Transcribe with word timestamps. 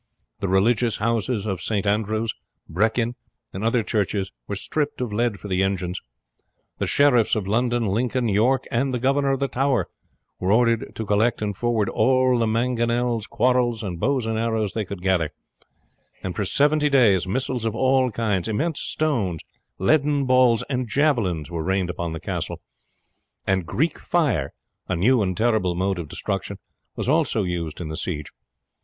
The 0.39 0.47
religious 0.47 0.95
houses 0.97 1.45
of 1.45 1.61
St. 1.61 1.85
Andrews, 1.85 2.33
Brechin, 2.67 3.13
and 3.53 3.63
other 3.63 3.83
churches 3.83 4.31
were 4.47 4.55
stripped 4.55 4.99
of 4.99 5.13
lead 5.13 5.39
for 5.39 5.47
the 5.47 5.61
engines. 5.61 6.01
The 6.79 6.87
sheriffs 6.87 7.35
of 7.35 7.45
London, 7.45 7.85
Lincoln, 7.85 8.27
York, 8.27 8.65
and 8.71 8.95
the 8.95 8.99
governor 8.99 9.29
of 9.33 9.39
the 9.39 9.47
Tower 9.47 9.89
were 10.39 10.51
ordered 10.51 10.95
to 10.95 11.05
collect 11.05 11.39
and 11.43 11.55
forward 11.55 11.87
all 11.87 12.39
the 12.39 12.47
mangonels, 12.47 13.27
quarrels, 13.27 13.83
and 13.83 13.99
bows 13.99 14.25
and 14.25 14.39
arrows 14.39 14.73
they 14.73 14.85
could 14.85 15.03
gather; 15.03 15.29
and 16.23 16.35
for 16.35 16.45
seventy 16.45 16.89
days 16.89 17.27
missiles 17.27 17.63
of 17.63 17.75
all 17.75 18.09
kinds, 18.09 18.47
immense 18.47 18.79
stones, 18.79 19.41
leaden 19.77 20.25
balls, 20.25 20.63
and 20.67 20.87
javelins 20.87 21.51
were 21.51 21.61
rained 21.61 21.91
upon 21.91 22.11
the 22.11 22.19
castle; 22.19 22.59
and 23.45 23.67
Greek 23.67 23.99
fire 23.99 24.51
a 24.87 24.95
new 24.95 25.21
and 25.21 25.37
terrible 25.37 25.75
mode 25.75 25.99
of 25.99 26.07
destruction 26.07 26.57
was 26.95 27.07
also 27.07 27.43
used 27.43 27.79
in 27.79 27.89
the 27.89 27.95
siege. 27.97 28.31